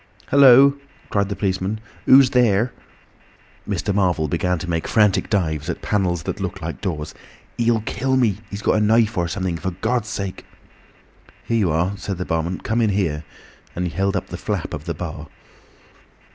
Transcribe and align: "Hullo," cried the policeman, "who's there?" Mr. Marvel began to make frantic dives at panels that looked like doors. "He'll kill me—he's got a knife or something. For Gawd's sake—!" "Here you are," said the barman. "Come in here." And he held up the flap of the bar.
"Hullo," 0.29 0.79
cried 1.11 1.29
the 1.29 1.35
policeman, 1.35 1.79
"who's 2.07 2.31
there?" 2.31 2.73
Mr. 3.69 3.93
Marvel 3.93 4.27
began 4.27 4.57
to 4.57 4.67
make 4.67 4.87
frantic 4.87 5.29
dives 5.29 5.69
at 5.69 5.83
panels 5.83 6.23
that 6.23 6.39
looked 6.39 6.59
like 6.59 6.81
doors. 6.81 7.13
"He'll 7.59 7.81
kill 7.81 8.17
me—he's 8.17 8.63
got 8.63 8.77
a 8.77 8.81
knife 8.81 9.15
or 9.15 9.27
something. 9.27 9.59
For 9.59 9.69
Gawd's 9.69 10.09
sake—!" 10.09 10.43
"Here 11.43 11.57
you 11.59 11.69
are," 11.71 11.93
said 11.97 12.17
the 12.17 12.25
barman. 12.25 12.61
"Come 12.61 12.81
in 12.81 12.89
here." 12.89 13.23
And 13.75 13.85
he 13.85 13.91
held 13.91 14.15
up 14.15 14.29
the 14.29 14.37
flap 14.37 14.73
of 14.73 14.85
the 14.85 14.95
bar. 14.95 15.27